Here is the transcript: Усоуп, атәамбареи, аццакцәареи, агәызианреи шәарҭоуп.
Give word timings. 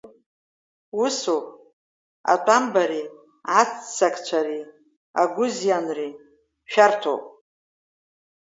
Усоуп, 1.01 1.45
атәамбареи, 2.33 3.05
аццакцәареи, 3.59 4.63
агәызианреи 5.21 6.11
шәарҭоуп. 6.71 7.23